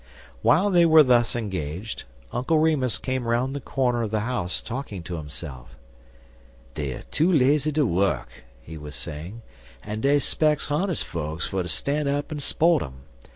While 0.41 0.71
they 0.71 0.83
were 0.87 1.03
thus 1.03 1.35
engaged, 1.35 2.05
Uncle 2.31 2.57
Remus 2.57 2.97
came 2.97 3.27
around 3.27 3.53
the 3.53 3.59
corner 3.59 4.01
of 4.01 4.09
the 4.09 4.21
house, 4.21 4.59
talking 4.59 5.03
to 5.03 5.17
himself. 5.17 5.77
"Dey 6.73 6.93
er 6.93 7.03
too 7.11 7.31
lazy 7.31 7.71
ter 7.71 7.85
wuk," 7.85 8.27
he 8.63 8.79
was 8.79 8.95
saying, 8.95 9.43
"en 9.83 10.01
dey 10.01 10.17
specks 10.17 10.69
hones' 10.69 11.03
fokes 11.03 11.45
fer 11.45 11.61
ter 11.61 11.67
stan' 11.67 12.07
up 12.07 12.31
en 12.31 12.39
s'port 12.39 12.81
um. 12.81 13.01